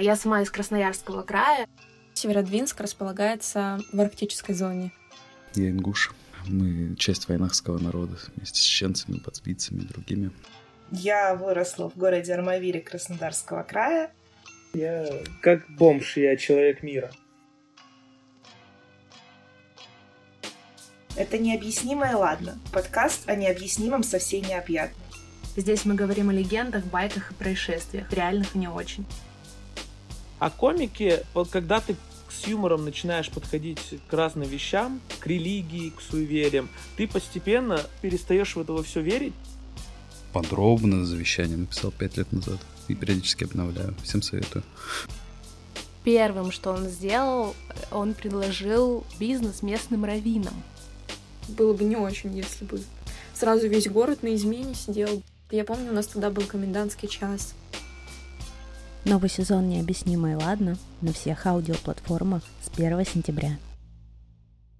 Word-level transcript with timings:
Я 0.00 0.16
сама 0.16 0.40
из 0.40 0.50
Красноярского 0.50 1.22
края. 1.22 1.68
Северодвинск 2.14 2.80
располагается 2.80 3.78
в 3.92 4.00
арктической 4.00 4.54
зоне. 4.54 4.92
Я 5.54 5.68
ингуш. 5.68 6.14
Мы 6.46 6.96
часть 6.96 7.28
войнахского 7.28 7.78
народа 7.78 8.16
вместе 8.34 8.60
с 8.60 8.64
чеченцами, 8.64 9.18
подсбийцами 9.18 9.80
и 9.80 9.86
другими. 9.86 10.30
Я 10.90 11.34
выросла 11.34 11.90
в 11.90 11.98
городе 11.98 12.32
Армавире 12.32 12.80
Краснодарского 12.80 13.62
края. 13.62 14.10
Я 14.72 15.06
как 15.42 15.68
бомж, 15.68 16.16
я 16.16 16.34
человек 16.38 16.82
мира. 16.82 17.10
Это 21.14 21.36
необъяснимое 21.36 22.16
ладно. 22.16 22.58
Подкаст 22.72 23.28
о 23.28 23.36
необъяснимом 23.36 24.02
со 24.02 24.18
всей 24.18 24.40
необъятной. 24.40 24.96
Здесь 25.56 25.84
мы 25.84 25.94
говорим 25.94 26.30
о 26.30 26.32
легендах, 26.32 26.84
байках 26.86 27.32
и 27.32 27.34
происшествиях, 27.34 28.10
реальных 28.12 28.56
и 28.56 28.58
не 28.58 28.68
очень. 28.68 29.04
А 30.40 30.48
комики, 30.48 31.22
вот 31.34 31.50
когда 31.50 31.80
ты 31.80 31.94
с 32.30 32.46
юмором 32.46 32.84
начинаешь 32.86 33.28
подходить 33.30 34.00
к 34.08 34.12
разным 34.12 34.48
вещам, 34.48 35.00
к 35.18 35.26
религии, 35.26 35.90
к 35.90 36.00
суевериям, 36.00 36.70
ты 36.96 37.06
постепенно 37.06 37.80
перестаешь 38.00 38.56
в 38.56 38.60
это 38.60 38.82
все 38.82 39.02
верить. 39.02 39.34
Подробно 40.32 41.04
завещание 41.04 41.58
написал 41.58 41.90
пять 41.90 42.16
лет 42.16 42.32
назад 42.32 42.58
и 42.88 42.94
периодически 42.94 43.44
обновляю. 43.44 43.94
Всем 44.02 44.22
советую. 44.22 44.64
Первым, 46.04 46.50
что 46.52 46.70
он 46.72 46.88
сделал, 46.88 47.54
он 47.90 48.14
предложил 48.14 49.04
бизнес 49.18 49.62
местным 49.62 50.06
раввинам. 50.06 50.54
Было 51.48 51.74
бы 51.74 51.84
не 51.84 51.96
очень, 51.96 52.34
если 52.34 52.64
бы 52.64 52.80
сразу 53.34 53.68
весь 53.68 53.88
город 53.88 54.22
на 54.22 54.34
измене 54.34 54.74
сидел. 54.74 55.22
Я 55.50 55.64
помню, 55.64 55.90
у 55.90 55.94
нас 55.94 56.06
тогда 56.06 56.30
был 56.30 56.44
комендантский 56.44 57.08
час. 57.08 57.54
Новый 59.06 59.30
сезон 59.30 59.68
«Необъяснимое 59.68 60.36
ладно» 60.36 60.76
на 61.00 61.14
всех 61.14 61.46
аудиоплатформах 61.46 62.42
с 62.62 62.78
1 62.78 63.06
сентября. 63.06 63.56